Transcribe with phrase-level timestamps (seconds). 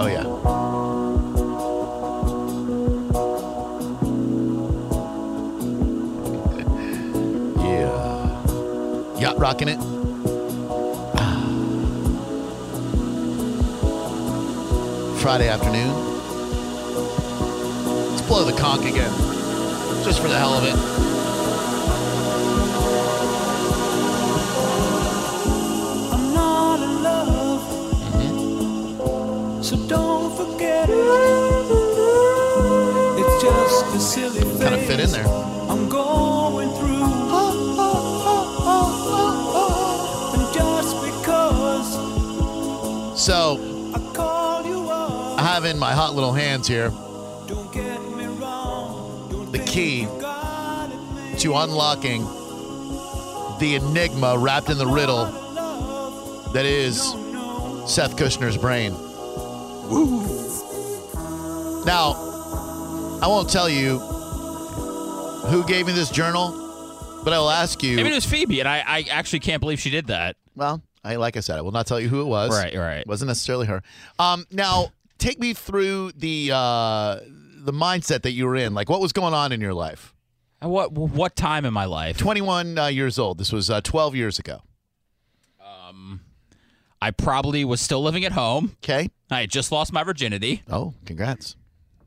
[0.00, 0.22] Oh yeah.
[7.64, 9.18] yeah.
[9.18, 9.78] Yacht rocking it.
[15.20, 15.92] Friday afternoon.
[18.12, 19.10] Let's blow the conch again.
[20.04, 21.17] Just for the hell of it.
[33.20, 35.26] It's just a silly phase Kind of fit in there.
[35.26, 37.04] I'm going through.
[40.34, 41.88] And just because
[43.20, 43.58] So
[43.94, 46.92] I call you up, I have in my hot little hands here
[47.48, 49.28] don't get me wrong.
[49.30, 51.38] Don't the key you got it made.
[51.38, 52.22] to unlocking
[53.58, 55.24] the enigma wrapped in the riddle
[56.52, 56.98] that is
[57.86, 58.92] Seth Kushner's brain.
[61.84, 62.12] Now,
[63.22, 63.98] I won't tell you
[65.48, 66.50] who gave me this journal,
[67.24, 67.96] but I will ask you.
[67.96, 70.36] Maybe it was Phoebe, and I, I actually can't believe she did that.
[70.54, 72.50] well, I like I said, I will not tell you who it was.
[72.50, 72.98] Right, right.
[72.98, 73.82] It wasn't necessarily her.
[74.18, 77.20] Um, now, take me through the uh,
[77.60, 78.74] the mindset that you were in.
[78.74, 80.12] Like, what was going on in your life?
[80.62, 82.18] Uh, What what time in my life?
[82.18, 83.38] 21 uh, years old.
[83.38, 84.60] This was uh, 12 years ago.
[85.64, 86.20] Um,
[87.00, 88.76] I probably was still living at home.
[88.84, 89.08] Okay.
[89.30, 90.62] I had just lost my virginity.
[90.68, 91.56] Oh, congrats.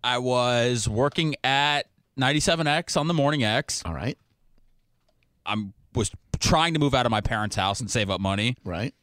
[0.03, 1.83] I was working at
[2.19, 3.83] 97X on the Morning X.
[3.85, 4.17] All right.
[5.45, 5.55] I
[5.93, 8.55] was trying to move out of my parents' house and save up money.
[8.63, 8.93] Right.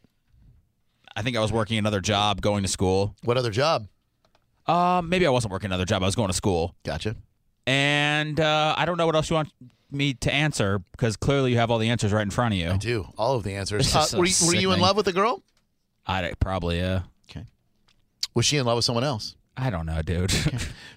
[1.17, 3.17] I think I was working another job, going to school.
[3.25, 3.89] What other job?
[4.67, 6.03] Uh, maybe I wasn't working another job.
[6.03, 6.75] I was going to school.
[6.85, 7.17] Gotcha.
[7.67, 9.51] And uh, I don't know what else you want
[9.91, 12.71] me to answer because clearly you have all the answers right in front of you.
[12.71, 13.09] I do.
[13.17, 13.95] All of the answers.
[13.95, 15.43] Uh, so were, you, were you in love with the girl?
[16.07, 17.03] I probably, yeah.
[17.31, 17.45] Okay.
[18.35, 19.35] Was she in love with someone else?
[19.59, 20.33] I don't know, dude.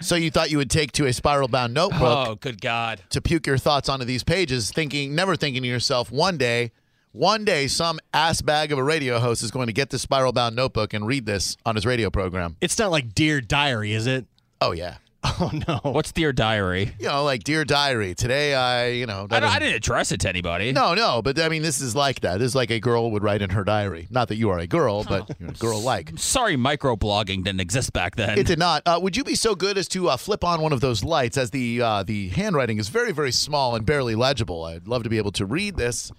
[0.02, 3.02] So you thought you would take to a spiral bound notebook oh, good God.
[3.12, 6.72] to puke your thoughts onto these pages, thinking, never thinking to yourself, one day,
[7.12, 10.32] one day, some ass bag of a radio host is going to get this spiral
[10.32, 12.58] bound notebook and read this on his radio program.
[12.62, 14.26] It's not like Dear Diary, is it?
[14.60, 14.98] Oh, yeah.
[15.42, 15.80] Oh no.
[15.92, 16.94] What's Dear Diary?
[17.00, 20.30] You know, like, Dear Diary, today I, you know, I, I didn't address it to
[20.30, 20.72] anybody.
[20.72, 22.38] No, no, but I mean, this is like that.
[22.40, 24.08] This is like a girl would write in her diary.
[24.12, 26.12] Not that you are a girl, but you're a girl like.
[26.18, 28.38] Sorry, microblogging didn't exist back then.
[28.38, 28.84] It did not.
[28.86, 31.38] Uh, would you be so good as to uh, flip on one of those lights
[31.38, 34.66] as the uh, the handwriting is very very small and barely legible?
[34.66, 36.12] I'd love to be able to read this.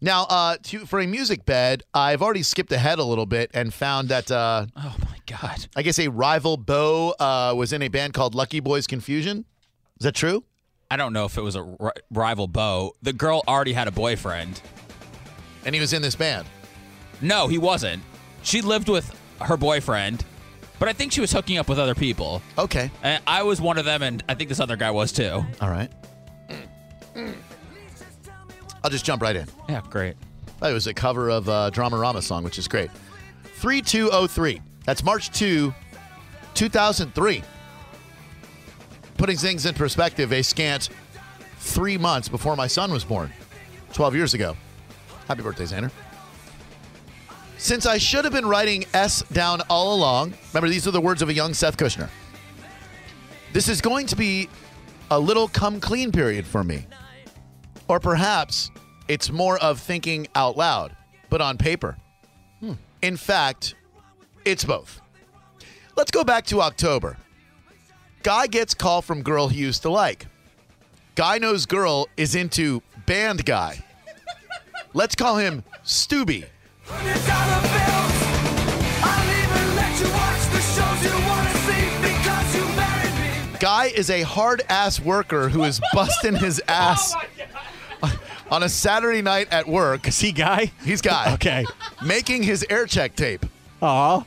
[0.00, 3.72] Now, uh, to, for a music bed, I've already skipped ahead a little bit and
[3.72, 5.66] found that uh, oh my God.
[5.76, 9.44] I guess a rival Bo uh, was in a band called Lucky Boys Confusion.
[9.98, 10.44] Is that true?
[10.90, 12.96] I don't know if it was a ri- rival Bo.
[13.02, 14.60] The girl already had a boyfriend.
[15.64, 16.48] And he was in this band.
[17.20, 18.02] No, he wasn't.
[18.42, 20.24] She lived with her boyfriend,
[20.78, 22.40] but I think she was hooking up with other people.
[22.56, 22.90] Okay.
[23.02, 25.44] And I was one of them, and I think this other guy was too.
[25.60, 25.90] All right.
[28.82, 29.46] I'll just jump right in.
[29.68, 30.16] Yeah, great.
[30.62, 32.90] It was a cover of uh, Dramarama song, which is great.
[33.44, 34.60] 3203.
[34.84, 35.72] That's March 2,
[36.54, 37.42] 2003.
[39.16, 40.88] Putting things in perspective, a scant
[41.58, 43.30] three months before my son was born,
[43.92, 44.56] 12 years ago.
[45.28, 45.90] Happy birthday, Xander.
[47.58, 51.20] Since I should have been writing S down all along, remember, these are the words
[51.20, 52.08] of a young Seth Kushner.
[53.52, 54.48] This is going to be
[55.10, 56.86] a little come clean period for me.
[57.90, 58.70] Or perhaps
[59.08, 60.94] it's more of thinking out loud,
[61.28, 61.96] but on paper.
[62.60, 62.74] Hmm.
[63.02, 63.74] In fact,
[64.44, 65.00] it's both.
[65.96, 67.16] Let's go back to October.
[68.22, 70.28] Guy gets call from girl he used to like.
[71.16, 73.84] Guy knows girl is into band guy.
[74.94, 76.44] Let's call him Stubby.
[83.58, 87.14] Guy is a hard ass worker who is busting his ass
[88.50, 90.08] on a Saturday night at work.
[90.08, 90.72] Is he guy?
[90.84, 91.32] He's guy.
[91.34, 91.64] Okay.
[92.04, 93.46] Making his air check tape.
[93.82, 94.24] Aw.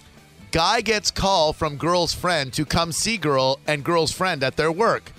[0.52, 4.72] Guy gets call from girl's friend to come see girl and girl's friend at their
[4.72, 5.12] work.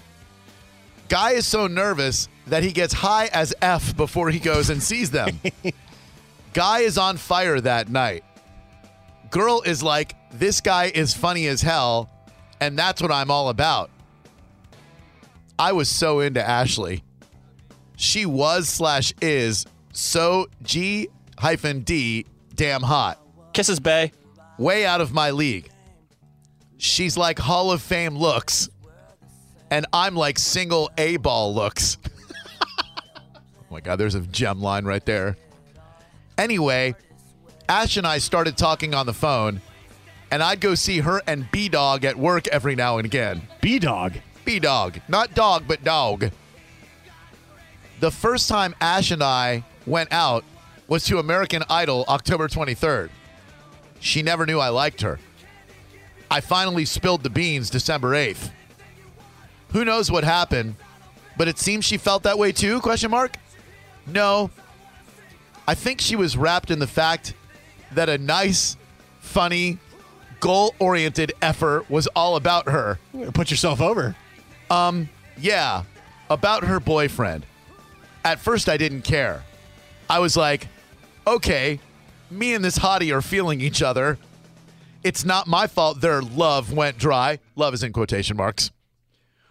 [1.08, 5.10] Guy is so nervous that he gets high as F before he goes and sees
[5.10, 5.40] them.
[6.54, 8.24] Guy is on fire that night.
[9.30, 12.08] Girl is like, this guy is funny as hell,
[12.60, 13.90] and that's what I'm all about.
[15.58, 17.03] I was so into Ashley.
[17.96, 21.08] She was slash is so G
[21.38, 23.20] hyphen D damn hot.
[23.52, 24.12] Kisses Bay.
[24.58, 25.70] Way out of my league.
[26.76, 28.68] She's like Hall of Fame looks,
[29.70, 31.96] and I'm like single A ball looks.
[32.76, 35.36] oh my God, there's a gem line right there.
[36.36, 36.94] Anyway,
[37.68, 39.60] Ash and I started talking on the phone,
[40.30, 43.42] and I'd go see her and B Dog at work every now and again.
[43.60, 44.14] B Dog.
[44.44, 45.00] B Dog.
[45.08, 46.30] Not dog, but dog.
[48.04, 50.44] The first time Ash and I went out
[50.88, 53.08] was to American Idol October 23rd.
[53.98, 55.18] She never knew I liked her.
[56.30, 58.50] I finally spilled the beans December 8th.
[59.70, 60.74] Who knows what happened,
[61.38, 62.78] but it seems she felt that way too?
[62.80, 63.38] Question mark?
[64.06, 64.50] No.
[65.66, 67.32] I think she was wrapped in the fact
[67.92, 68.76] that a nice,
[69.20, 69.78] funny,
[70.40, 72.98] goal-oriented effort was all about her.
[73.32, 74.14] Put yourself over.
[74.70, 75.08] Um,
[75.38, 75.84] yeah,
[76.28, 77.46] about her boyfriend.
[78.24, 79.44] At first, I didn't care.
[80.08, 80.68] I was like,
[81.26, 81.78] okay,
[82.30, 84.18] me and this hottie are feeling each other.
[85.02, 87.38] It's not my fault their love went dry.
[87.56, 88.70] Love is in quotation marks.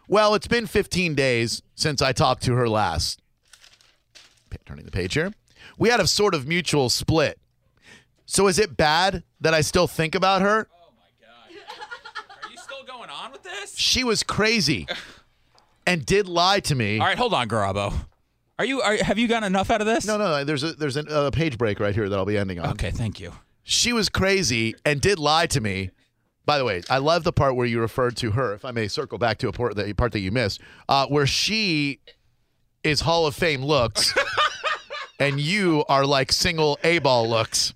[0.07, 3.21] Well, it's been 15 days since I talked to her last.
[4.65, 5.33] Turning the page here.
[5.77, 7.39] We had a sort of mutual split.
[8.25, 10.67] So is it bad that I still think about her?
[10.71, 12.45] Oh my God.
[12.45, 13.75] Are you still going on with this?
[13.77, 14.87] She was crazy
[15.87, 16.99] and did lie to me.
[16.99, 17.93] All right, hold on, Garabo.
[18.63, 18.81] Are you?
[18.81, 20.05] Are, have you gotten enough out of this?
[20.05, 20.45] No, no.
[20.45, 22.69] There's a there's a, a page break right here that I'll be ending on.
[22.69, 23.33] Okay, thank you.
[23.63, 25.89] She was crazy and did lie to me.
[26.45, 28.53] By the way, I love the part where you referred to her.
[28.53, 31.27] If I may circle back to a part that, part that you missed, uh, where
[31.27, 31.99] she
[32.85, 34.13] is Hall of Fame looks,
[35.19, 37.73] and you are like single A ball looks.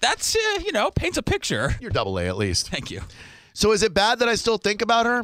[0.00, 1.76] That's uh, you know paints a picture.
[1.80, 2.68] You're double A at least.
[2.68, 3.02] Thank you.
[3.52, 5.22] So is it bad that I still think about her?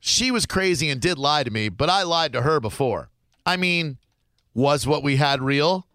[0.00, 3.08] She was crazy and did lie to me, but I lied to her before.
[3.44, 3.98] I mean,
[4.56, 5.86] was what we had real?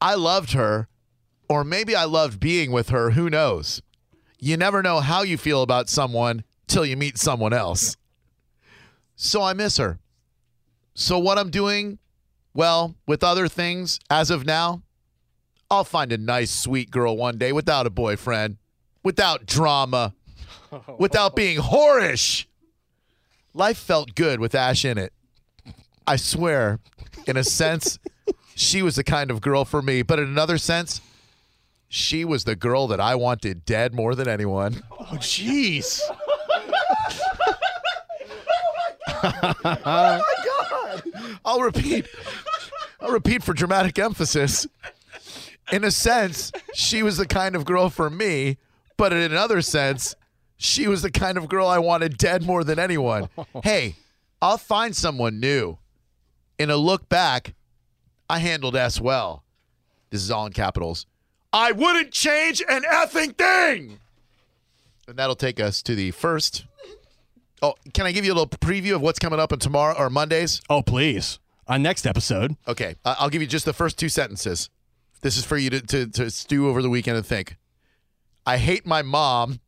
[0.00, 0.88] I loved her,
[1.48, 3.12] or maybe I loved being with her.
[3.12, 3.80] Who knows?
[4.40, 7.96] You never know how you feel about someone till you meet someone else.
[9.14, 10.00] So I miss her.
[10.94, 11.98] So what I'm doing,
[12.54, 14.82] well, with other things as of now,
[15.70, 18.56] I'll find a nice, sweet girl one day without a boyfriend,
[19.04, 20.14] without drama,
[20.98, 22.46] without being whorish.
[23.54, 25.12] Life felt good with Ash in it.
[26.06, 26.80] I swear,
[27.26, 27.98] in a sense,
[28.54, 31.00] she was the kind of girl for me, but in another sense,
[31.88, 34.82] she was the girl that I wanted dead more than anyone.
[34.92, 36.00] Oh, jeez.
[39.22, 39.42] Oh
[39.82, 41.02] my god!
[41.44, 42.06] I'll repeat.
[43.00, 44.66] I'll repeat for dramatic emphasis.
[45.72, 48.56] In a sense, she was the kind of girl for me,
[48.96, 50.14] but in another sense,
[50.56, 53.28] she was the kind of girl I wanted dead more than anyone.
[53.62, 53.96] Hey,
[54.40, 55.78] I'll find someone new.
[56.60, 57.54] In a look back,
[58.28, 59.44] I handled S well.
[60.10, 61.06] This is all in capitals.
[61.54, 63.98] I wouldn't change an effing thing.
[65.08, 66.66] And that'll take us to the first.
[67.62, 70.10] Oh, can I give you a little preview of what's coming up on tomorrow or
[70.10, 70.60] Mondays?
[70.68, 71.38] Oh, please.
[71.66, 72.56] On next episode.
[72.68, 74.68] Okay, I'll give you just the first two sentences.
[75.22, 77.56] This is for you to, to, to stew over the weekend and think.
[78.44, 79.60] I hate my mom.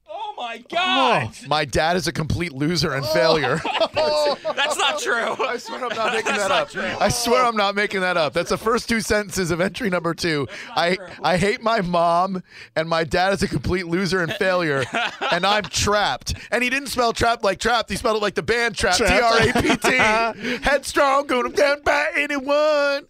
[0.53, 3.15] Oh my God, My dad is a complete loser and oh.
[3.15, 3.57] failure.
[4.55, 5.47] that's not true.
[5.47, 6.77] I swear I'm not making that up.
[7.01, 8.33] I swear I'm not making that up.
[8.33, 10.47] That's the first two sentences of entry number two.
[10.71, 12.43] I I hate my mom
[12.77, 14.85] and my dad is a complete loser and failure,
[15.31, 16.35] and I'm trapped.
[16.51, 17.91] And he didn't spell trapped like trapped.
[17.91, 18.99] He spelled it like the band Trapt.
[18.99, 20.59] T R A P T.
[20.63, 23.07] Headstrong, going down by anyone.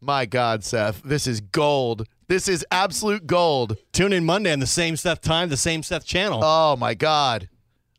[0.00, 2.06] My God, Seth, this is gold.
[2.28, 3.78] This is absolute gold.
[3.90, 6.40] Tune in Monday on the same Seth time, the same Seth channel.
[6.44, 7.48] Oh my God.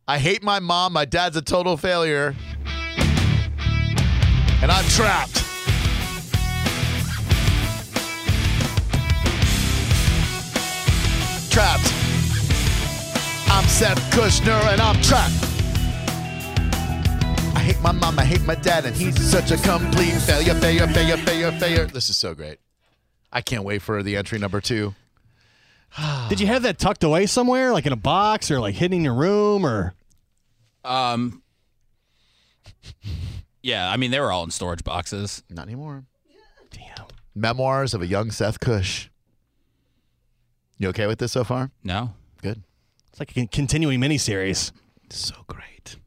[0.07, 0.93] I hate my mom.
[0.93, 2.35] My dad's a total failure.
[4.61, 5.33] And I'm trapped.
[11.49, 11.91] Trapped.
[13.49, 15.33] I'm Seth Kushner and I'm trapped.
[17.55, 18.19] I hate my mom.
[18.19, 18.85] I hate my dad.
[18.85, 21.85] And he's such a complete failure, failure, failure, failure, failure.
[21.87, 22.59] This is so great.
[23.31, 24.95] I can't wait for the entry number two.
[26.29, 29.03] Did you have that tucked away somewhere, like in a box or like hidden in
[29.03, 29.93] your room or?
[30.83, 31.41] Um.
[33.61, 35.43] Yeah, I mean they were all in storage boxes.
[35.49, 36.05] Not anymore.
[36.71, 37.07] Damn.
[37.35, 39.09] Memoirs of a Young Seth Cush.
[40.77, 41.71] You okay with this so far?
[41.83, 42.13] No.
[42.41, 42.63] Good.
[43.09, 44.71] It's like a con- continuing miniseries.
[45.09, 45.97] So great.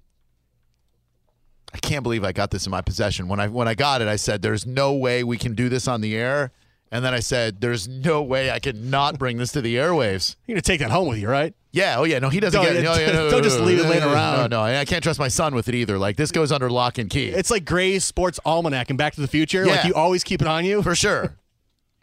[1.75, 3.29] I can't believe I got this in my possession.
[3.29, 5.87] When I when I got it, I said, "There's no way we can do this
[5.87, 6.53] on the air
[6.93, 10.37] And then I said, "There's no way I can not bring this to the airwaves."
[10.47, 11.55] You're gonna take that home with you, right?
[11.73, 11.97] Yeah.
[11.99, 12.19] Oh yeah.
[12.19, 12.85] No, he doesn't Don't- get it.
[12.85, 14.51] No, yeah, no, don't just leave it laying around.
[14.51, 14.79] No, no.
[14.79, 15.97] I can't trust my son with it either.
[15.99, 17.29] Like this goes under lock and key.
[17.29, 19.65] It's like Gray's Sports Almanac and Back to the Future.
[19.67, 20.83] Like you always keep it on you.
[20.83, 21.35] for sure.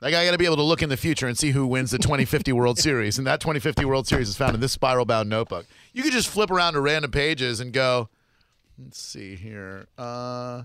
[0.01, 1.91] Like I got to be able to look in the future and see who wins
[1.91, 5.65] the 2050 World Series, and that 2050 World Series is found in this spiral-bound notebook.
[5.91, 8.08] You could just flip around to random pages and go,
[8.81, 9.88] let's see here.
[9.98, 10.63] Uh,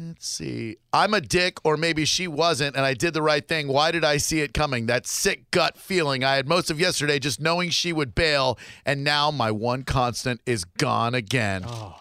[0.00, 0.76] let's see.
[0.92, 3.68] I'm a dick, or maybe she wasn't, and I did the right thing.
[3.68, 4.86] Why did I see it coming?
[4.86, 9.04] That sick gut feeling I had most of yesterday, just knowing she would bail, and
[9.04, 11.64] now my one constant is gone again.
[11.66, 11.96] Oh.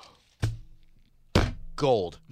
[1.75, 2.19] Gold.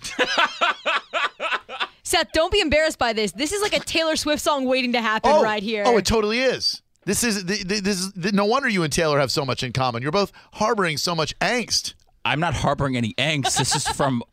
[2.04, 3.32] Seth, don't be embarrassed by this.
[3.32, 5.84] This is like a Taylor Swift song waiting to happen oh, right here.
[5.86, 6.82] Oh, it totally is.
[7.06, 9.72] This is th- th- this is no wonder you and Taylor have so much in
[9.72, 10.02] common.
[10.02, 11.94] You're both harboring so much angst.
[12.24, 13.58] I'm not harboring any angst.
[13.58, 14.24] This is from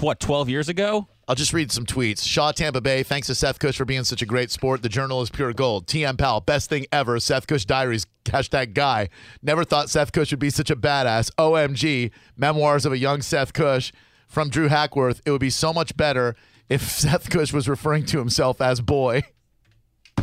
[0.00, 1.08] what 12 years ago.
[1.26, 2.24] I'll just read some tweets.
[2.26, 4.82] Shaw Tampa Bay, thanks to Seth Cush for being such a great sport.
[4.82, 5.86] The journal is pure gold.
[5.86, 7.20] TM Pal, best thing ever.
[7.20, 9.10] Seth Cush Diaries, hashtag guy.
[9.42, 11.30] Never thought Seth Cush would be such a badass.
[11.36, 13.92] OMG, memoirs of a young Seth Cush.
[14.26, 16.34] From Drew Hackworth, it would be so much better
[16.68, 19.22] if Seth Cush was referring to himself as boy.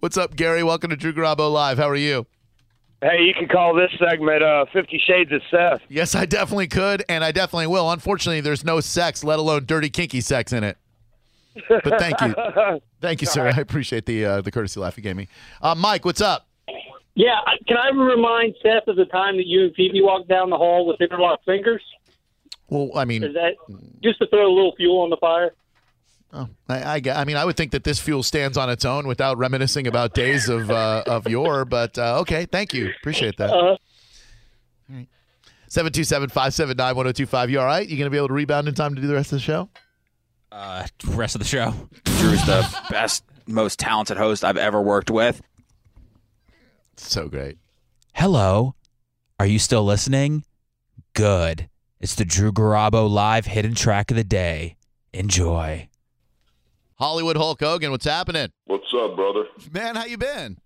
[0.00, 0.62] What's up, Gary?
[0.62, 1.76] Welcome to Drew Garabo Live.
[1.76, 2.26] How are you?
[3.02, 5.82] Hey, you can call this segment uh, Fifty Shades of Seth.
[5.88, 7.90] Yes, I definitely could, and I definitely will.
[7.90, 10.78] Unfortunately, there's no sex, let alone dirty, kinky sex in it.
[11.68, 12.34] But thank you,
[13.00, 13.46] thank you, sir.
[13.48, 15.28] I appreciate the uh, the courtesy laugh you gave me.
[15.60, 16.48] Uh, Mike, what's up?
[17.14, 20.58] Yeah, can I remind Seth of the time that you and Phoebe walked down the
[20.58, 21.82] hall with interlocked fingers?
[22.68, 23.54] Well, I mean, Is that
[24.02, 25.54] just to throw a little fuel on the fire?
[26.36, 29.06] Oh, I, I, I mean, I would think that this fuel stands on its own
[29.06, 31.64] without reminiscing about days of uh, of yore.
[31.64, 33.50] But uh, okay, thank you, appreciate that.
[33.50, 33.76] Uh,
[35.68, 37.50] Seven two seven five seven nine one zero two five.
[37.50, 37.86] You all right?
[37.86, 39.68] You gonna be able to rebound in time to do the rest of the show?
[40.52, 41.74] Uh, rest of the show.
[42.04, 45.42] Drew's the best, most talented host I've ever worked with.
[46.96, 47.58] So great.
[48.14, 48.74] Hello.
[49.38, 50.44] Are you still listening?
[51.14, 51.68] Good.
[52.00, 54.76] It's the Drew Garabo live hidden track of the day.
[55.12, 55.88] Enjoy.
[56.98, 58.48] Hollywood Hulk Hogan, what's happening?
[58.64, 59.44] What's up, brother?
[59.70, 60.56] Man, how you been?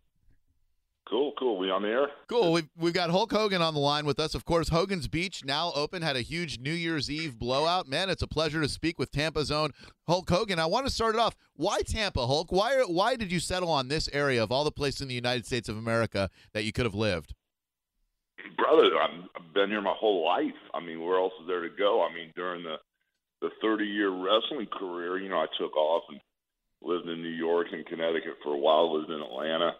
[1.08, 1.58] Cool, cool.
[1.58, 2.06] We on the air?
[2.28, 2.52] Cool.
[2.52, 4.37] We've, we've got Hulk Hogan on the line with us.
[4.37, 7.88] Of course, Hogan's Beach now open, had a huge New Year's Eve blowout.
[7.88, 9.70] Man, it's a pleasure to speak with Tampa's own
[10.06, 10.60] Hulk Hogan.
[10.60, 11.34] I want to start it off.
[11.54, 12.52] Why Tampa, Hulk?
[12.52, 15.46] Why, why did you settle on this area of all the places in the United
[15.46, 17.34] States of America that you could have lived?
[18.56, 20.54] Brother, I'm, I've been here my whole life.
[20.75, 22.06] I mean, where else is there to go?
[22.08, 22.76] I mean, during the
[23.40, 26.20] the 30 year wrestling career, you know, I took off and
[26.82, 28.97] lived in New York and Connecticut for a while.
[28.97, 29.73] Lived in Atlanta.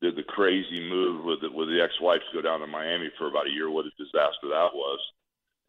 [0.00, 3.10] Did the crazy move with the, with the ex wife to go down to Miami
[3.18, 3.70] for about a year.
[3.70, 4.98] What a disaster that was.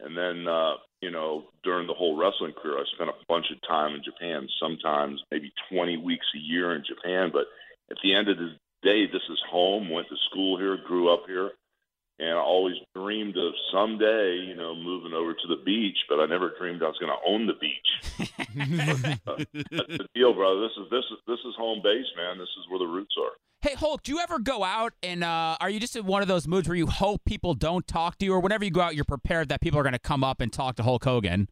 [0.00, 3.62] And then, uh, you know, during the whole wrestling career, I spent a bunch of
[3.68, 4.48] time in Japan.
[4.60, 7.30] Sometimes maybe 20 weeks a year in Japan.
[7.32, 7.46] But
[7.90, 9.90] at the end of the day, this is home.
[9.90, 11.52] Went to school here, grew up here
[12.18, 16.26] and I always dreamed of someday, you know, moving over to the beach, but I
[16.26, 17.90] never dreamed I was going to own the beach.
[19.26, 20.60] Uh, that's the deal, brother.
[20.60, 22.38] This is this is this is home base, man.
[22.38, 23.32] This is where the roots are.
[23.60, 26.28] Hey Hulk, do you ever go out and uh, are you just in one of
[26.28, 28.94] those moods where you hope people don't talk to you, or whenever you go out,
[28.94, 31.48] you're prepared that people are going to come up and talk to Hulk Hogan?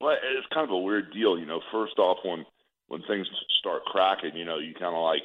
[0.00, 1.60] Well, it's kind of a weird deal, you know.
[1.72, 2.44] First off, when
[2.88, 3.26] when things
[3.58, 5.22] start cracking, you know, you kind of like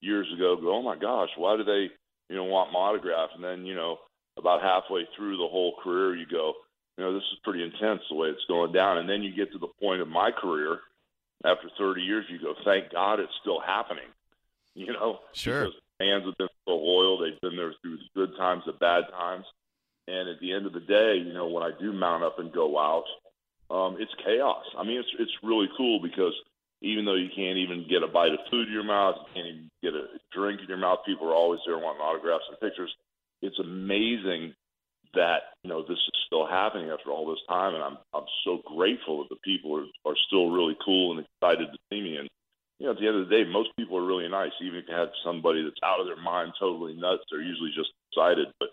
[0.00, 1.90] years ago go, oh my gosh, why do they,
[2.30, 3.30] you know, want my autograph?
[3.34, 3.98] And then, you know,
[4.38, 6.54] about halfway through the whole career, you go,
[6.96, 8.98] you know, this is pretty intense the way it's going down.
[8.98, 10.78] And then you get to the point of my career
[11.44, 14.04] after 30 years, you go, thank God it's still happening.
[14.76, 15.64] You know, Sure.
[15.64, 17.18] because fans have been so loyal.
[17.18, 19.44] They've been there through the good times, the bad times.
[20.06, 22.52] And at the end of the day, you know, when I do mount up and
[22.52, 23.04] go out,
[23.68, 24.64] um, it's chaos.
[24.78, 26.32] I mean, it's it's really cool because
[26.82, 29.46] even though you can't even get a bite of food in your mouth, you can't
[29.46, 32.94] even get a drink in your mouth, people are always there wanting autographs and pictures.
[33.42, 34.54] It's amazing
[35.14, 38.62] that you know this is still happening after all this time, and I'm I'm so
[38.64, 42.16] grateful that the people are, are still really cool and excited to see me.
[42.16, 42.28] And
[42.78, 44.52] you know, at the end of the day, most people are really nice.
[44.62, 47.90] Even if you have somebody that's out of their mind, totally nuts, they're usually just
[48.10, 48.48] excited.
[48.58, 48.70] But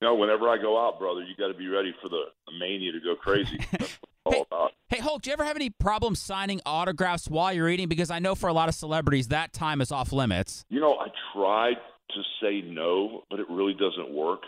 [0.00, 2.58] you know, whenever I go out, brother, you got to be ready for the, the
[2.58, 3.58] mania to go crazy.
[4.24, 4.72] All about.
[4.88, 7.88] Hey Hulk, do you ever have any problems signing autographs while you're eating?
[7.88, 10.64] Because I know for a lot of celebrities that time is off limits.
[10.68, 11.76] You know, I tried
[12.10, 14.40] to say no, but it really doesn't work.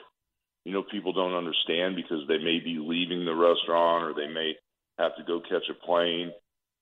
[0.65, 4.55] You know, people don't understand because they may be leaving the restaurant or they may
[4.99, 6.33] have to go catch a plane.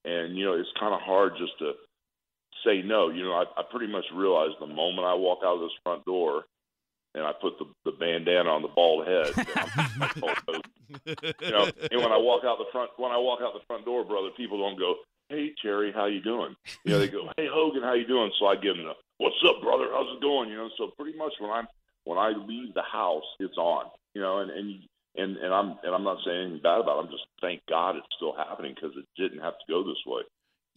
[0.04, 1.72] And, you know, it's kind of hard just to
[2.64, 3.10] say no.
[3.10, 6.04] You know, I, I pretty much realized the moment I walk out of this front
[6.04, 6.44] door
[7.14, 9.32] and I put the, the bandana on the bald head.
[9.46, 11.34] And I'm like oh, Hulk Hogan.
[11.40, 13.84] you know, and when I walk out the front, when I walk out the front
[13.84, 14.96] door, brother, people don't go,
[15.28, 18.46] "Hey Terry, how you doing?" You know, they go, "Hey Hogan, how you doing?" So
[18.46, 19.86] I give them the, "What's up, brother?
[19.92, 21.68] How's it going?" You know, so pretty much when I'm
[22.04, 23.86] when I leave the house, it's on.
[24.14, 24.82] You know, and and
[25.16, 27.06] and and I'm and I'm not saying anything bad about it.
[27.06, 30.22] I'm just thank God it's still happening because it didn't have to go this way.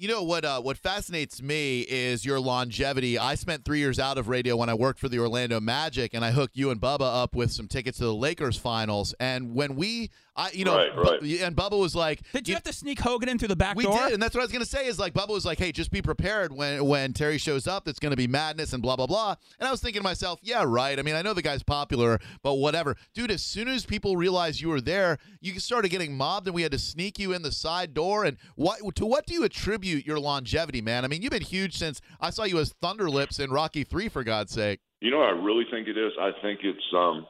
[0.04, 0.44] You know what?
[0.44, 3.18] Uh, what fascinates me is your longevity.
[3.18, 6.26] I spent three years out of radio when I worked for the Orlando Magic, and
[6.26, 9.16] I hooked you and Bubba up with some tickets to the Lakers finals.
[9.22, 11.22] And when we, I, you know, Right, right.
[11.22, 13.78] Bu- and Bubba was like, Did you have to sneak Hogan in through the back
[13.78, 13.98] we door?
[13.98, 14.88] did, and that's what I was gonna say.
[14.88, 17.88] Is like Bubba was like, "Hey, just be prepared when when Terry shows up.
[17.88, 20.66] It's gonna be madness and blah blah blah." And I was thinking to myself, "Yeah,
[20.68, 21.00] right.
[21.00, 23.32] I mean, I know the guy's popular, but whatever, dude.
[23.32, 26.74] As soon as people realized you were there, you started getting mobbed, and we had
[26.74, 28.26] to sneak you in the side door.
[28.26, 31.06] And what to what do you attribute your longevity, man?
[31.06, 34.24] I mean, you've been huge since I saw you as Thunderlips in Rocky Three, for
[34.24, 34.80] God's sake.
[35.02, 36.14] You know what I really think it is?
[36.20, 37.26] I think it's um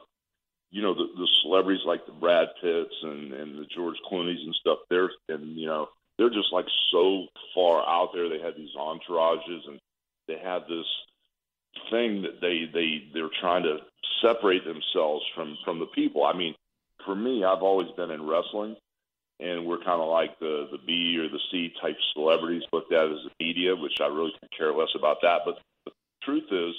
[0.70, 4.54] you know, the the celebrities like the Brad Pitts and, and the George Clooney's and
[4.56, 8.28] stuff, they're and you know, they're just like so far out there.
[8.28, 9.78] They have these entourages and
[10.26, 10.86] they have this
[11.90, 13.78] thing that they, they they're trying to
[14.22, 16.24] separate themselves from, from the people.
[16.24, 16.54] I mean,
[17.04, 18.76] for me, I've always been in wrestling
[19.44, 23.04] and we're kind of like the the B or the C type celebrities looked at
[23.04, 25.40] as the media, which I really could care less about that.
[25.44, 26.74] But the truth is,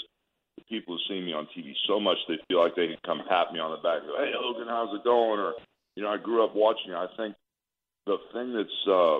[0.58, 3.22] the people who see me on TV so much they feel like they can come
[3.30, 5.54] pat me on the back and go, "Hey Hogan, how's it going?" Or
[5.96, 6.90] you know, I grew up watching.
[6.90, 6.96] you.
[6.96, 7.36] I think
[8.06, 9.20] the thing that's uh,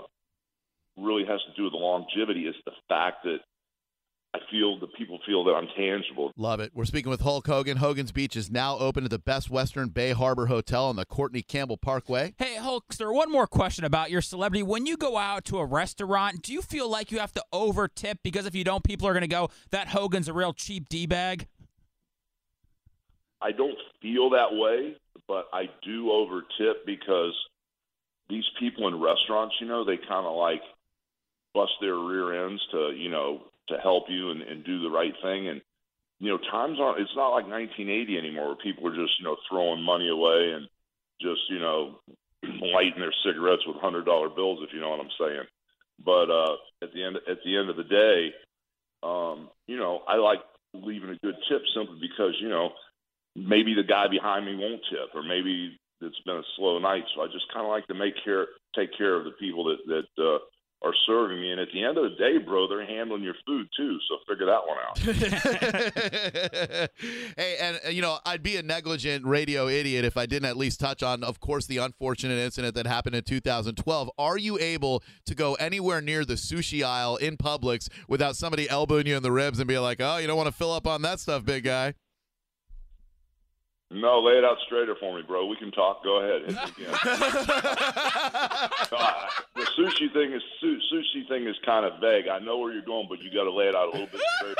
[0.98, 3.40] really has to do with the longevity is the fact that
[4.36, 6.34] I feel that people feel that I'm tangible.
[6.36, 6.72] Love it.
[6.74, 7.78] We're speaking with Hulk Hogan.
[7.78, 11.42] Hogan's Beach is now open at the Best Western Bay Harbor Hotel on the Courtney
[11.42, 12.34] Campbell Parkway.
[12.38, 14.62] Hey, Hulkster, one more question about your celebrity.
[14.62, 17.88] When you go out to a restaurant, do you feel like you have to over
[17.88, 18.20] tip?
[18.24, 21.06] Because if you don't, people are going to go, that Hogan's a real cheap D
[21.06, 21.48] bag?
[23.42, 24.98] I don't feel that way,
[25.30, 27.34] but I do over tip because
[28.30, 30.62] these people in restaurants, you know, they kind of like
[31.56, 35.14] bust their rear ends to, you know, to help you and, and do the right
[35.24, 35.48] thing.
[35.48, 35.62] And,
[36.20, 39.38] you know, times aren't, it's not like 1980 anymore where people are just, you know,
[39.50, 40.68] throwing money away and
[41.22, 41.96] just, you know,
[42.44, 45.48] lighting their cigarettes with hundred dollar bills, if you know what I'm saying.
[46.04, 48.36] But, uh, at the end, at the end of the day,
[49.02, 50.40] um, you know, I like
[50.74, 52.72] leaving a good tip simply because, you know,
[53.36, 57.04] maybe the guy behind me won't tip, or maybe it's been a slow night.
[57.16, 59.80] So I just kind of like to make care, take care of the people that
[59.88, 60.40] that uh,
[60.86, 61.52] are serving me.
[61.52, 63.98] And at the end of the day, bro, they're handling your food too.
[64.08, 65.00] So figure that one out.
[67.38, 70.80] hey, and you know, I'd be a negligent radio idiot if I didn't at least
[70.80, 74.12] touch on, of course, the unfortunate incident that happened in 2012.
[74.20, 79.08] Are you able to go anywhere near the sushi aisle in Publix without somebody elbowing
[79.08, 81.02] you in the ribs and be like, "Oh, you don't want to fill up on
[81.02, 81.96] that stuff, big guy"?
[83.92, 85.46] No, lay it out straighter for me, bro.
[85.46, 86.04] We can talk.
[86.04, 86.42] Go ahead.
[86.50, 86.92] Hit again.
[86.92, 86.98] No,
[88.98, 92.28] I- the sushi thing is su- sushi thing is kind of vague.
[92.28, 94.22] I know where you're going, but you got to lay it out a little bit
[94.40, 94.56] straighter.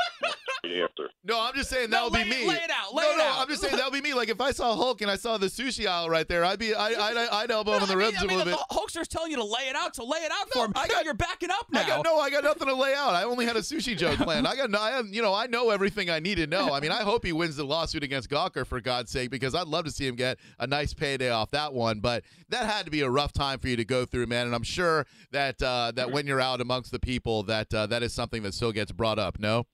[0.66, 1.08] Answer.
[1.24, 2.48] No, I'm just saying that would lay be it- me.
[2.48, 3.40] lay it out, lay no, it no, out.
[3.42, 4.14] I'm just saying that'll be me.
[4.14, 6.74] Like if I saw Hulk and I saw the sushi aisle right there, I'd be,
[6.74, 8.58] I, I'd, I'd elbow him in the I mean, ribs I a mean, little the
[8.58, 8.76] bit.
[8.76, 10.72] Hulkster's telling you to lay it out, so lay it out for him.
[10.74, 11.82] I I got- got, you're backing up now.
[11.82, 13.14] I got no, I got nothing to lay out.
[13.14, 14.48] I only had a sushi joke planned.
[14.48, 16.72] I got, no, I have, you know, I know everything I need to know.
[16.72, 19.66] I mean, I hope he wins the lawsuit against Gawker for God's sake, because I'd
[19.66, 22.00] love to see him get a nice payday off that one.
[22.00, 24.46] But that had to be a rough time for you to go through, man.
[24.46, 28.02] And I'm sure that uh, that when you're out amongst the people, that uh, that
[28.02, 29.38] is something that still gets brought up.
[29.38, 29.66] No.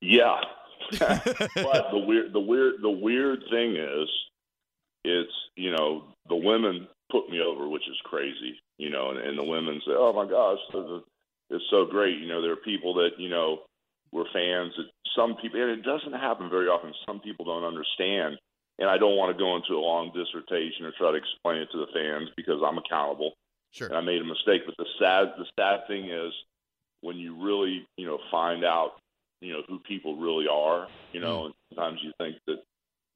[0.00, 0.40] Yeah,
[0.98, 4.08] but the weird, the weird, the weird thing is,
[5.04, 9.38] it's you know the women put me over, which is crazy, you know, and, and
[9.38, 10.58] the women say, "Oh my gosh,
[11.50, 13.60] it's so great." You know, there are people that you know
[14.12, 14.72] were fans.
[14.76, 16.92] That some people, and it doesn't happen very often.
[17.06, 18.38] Some people don't understand,
[18.78, 21.68] and I don't want to go into a long dissertation or try to explain it
[21.72, 23.32] to the fans because I'm accountable
[23.72, 23.88] Sure.
[23.88, 24.62] and I made a mistake.
[24.66, 26.32] But the sad, the sad thing is
[27.00, 28.92] when you really, you know, find out,
[29.40, 31.44] you know, who people really are, you know, mm.
[31.46, 32.62] and sometimes you think that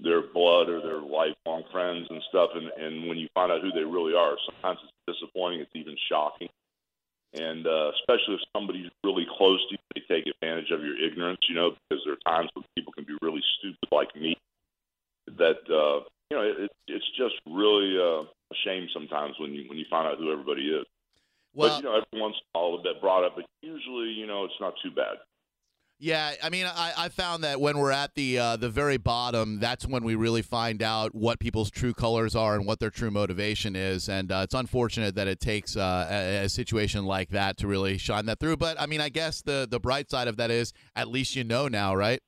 [0.01, 3.71] they're blood or they're lifelong friends and stuff, and and when you find out who
[3.73, 5.61] they really are, sometimes it's disappointing.
[5.61, 6.49] It's even shocking,
[7.35, 11.41] and uh, especially if somebody's really close to you, they take advantage of your ignorance,
[11.49, 14.37] you know, because there are times when people can be really stupid like me.
[15.39, 19.79] That uh, you know, it, it's just really uh, a shame sometimes when you when
[19.79, 20.87] you find out who everybody is.
[21.55, 24.11] Well, but you know, every once in a while a bit brought up, but usually,
[24.11, 25.17] you know, it's not too bad.
[25.99, 29.61] Yeah, I mean, I, I found that when we're at the uh, the very bottom,
[29.61, 33.11] that's when we really find out what people's true colors are and what their true
[33.11, 34.07] motivation is.
[34.07, 37.97] And uh, it's unfortunate that it takes uh, a, a situation like that to really
[37.97, 38.59] shine that through.
[38.59, 41.45] But I mean, I guess the the bright side of that is at least you
[41.45, 42.21] know now, right?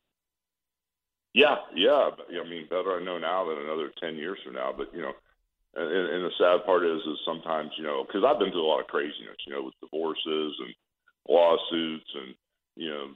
[1.34, 2.08] Yeah, yeah.
[2.42, 4.72] I mean, better I know now than another ten years from now.
[4.74, 5.12] But you know,
[5.74, 8.66] and, and the sad part is, is sometimes you know, because I've been through a
[8.66, 10.74] lot of craziness, you know, with divorces and
[11.28, 12.34] lawsuits and
[12.74, 13.08] you know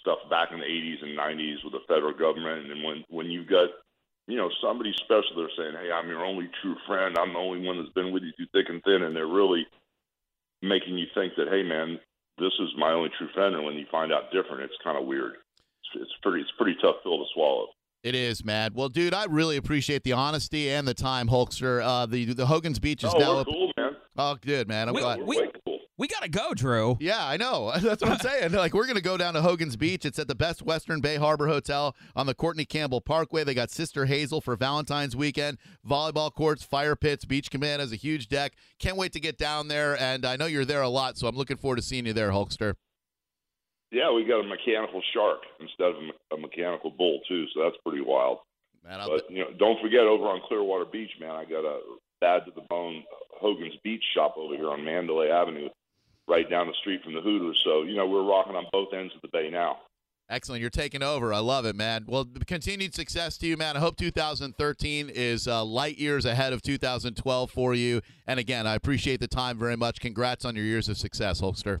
[0.00, 2.70] stuff back in the '80s and '90s with the federal government.
[2.70, 3.68] And when when you got
[4.26, 7.16] you know somebody special, they're saying, "Hey, I'm your only true friend.
[7.18, 9.66] I'm the only one that's been with you through thick and thin," and they're really
[10.62, 11.98] making you think that, "Hey, man,
[12.38, 15.04] this is my only true friend." And when you find out different, it's kind of
[15.06, 15.34] weird.
[15.94, 17.68] It's, it's pretty it's pretty tough pill to swallow.
[18.02, 18.74] It is, Matt.
[18.74, 21.82] Well, dude, I really appreciate the honesty and the time, Hulkster.
[21.82, 23.52] Uh, the the Hogan's Beach is Oh, now we're open.
[23.54, 23.96] cool, man.
[24.16, 24.88] Oh, good, man.
[24.88, 25.22] I'm We- glad.
[25.22, 25.50] we-
[25.96, 26.96] We gotta go, Drew.
[27.00, 27.72] Yeah, I know.
[27.80, 28.52] That's what I'm saying.
[28.52, 30.04] Like, we're going to go down to Hogan's Beach.
[30.04, 33.44] It's at the Best Western Bay Harbor Hotel on the Courtney Campbell Parkway.
[33.44, 37.96] They got Sister Hazel for Valentine's weekend, volleyball courts, fire pits, beach command has a
[37.96, 38.54] huge deck.
[38.78, 40.00] Can't wait to get down there.
[40.00, 42.30] And I know you're there a lot, so I'm looking forward to seeing you there,
[42.30, 42.74] Hulkster.
[43.92, 47.76] Yeah, we got a mechanical shark instead of a a mechanical bull too, so that's
[47.86, 48.38] pretty wild.
[48.84, 51.78] Man, I'll But you know, don't forget over on Clearwater Beach, man, I got a
[52.20, 53.04] bad to the bone
[53.40, 55.68] Hogan's Beach shop over here on Mandalay Avenue,
[56.28, 57.60] right down the street from the Hooters.
[57.64, 59.78] So you know, we're rocking on both ends of the bay now.
[60.30, 60.62] Excellent.
[60.62, 61.34] You're taking over.
[61.34, 62.06] I love it, man.
[62.08, 63.76] Well, continued success to you, man.
[63.76, 68.00] I hope 2013 is uh, light years ahead of 2012 for you.
[68.26, 70.00] And again, I appreciate the time very much.
[70.00, 71.80] Congrats on your years of success, Hulkster.